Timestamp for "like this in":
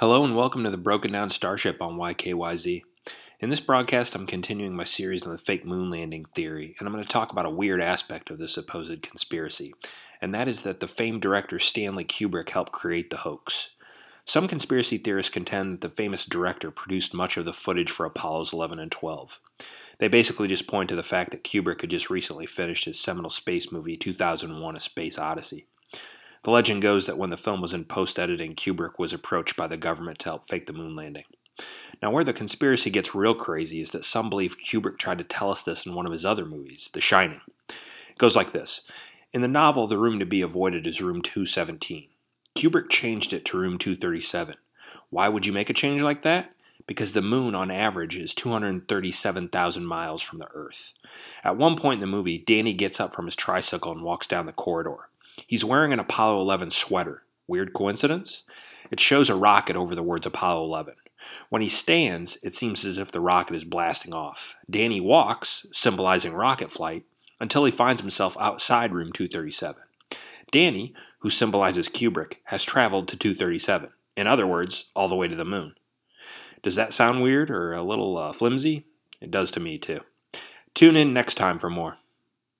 38.36-39.40